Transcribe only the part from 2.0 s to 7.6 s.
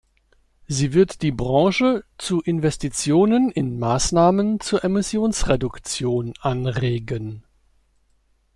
zu Investitionen in Maßnahmen zur Emissionsreduktion anregen.